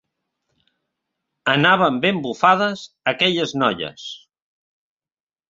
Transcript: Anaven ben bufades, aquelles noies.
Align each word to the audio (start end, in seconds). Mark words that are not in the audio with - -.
Anaven 1.53 1.99
ben 2.05 2.23
bufades, 2.23 2.87
aquelles 3.13 3.55
noies. 3.65 4.09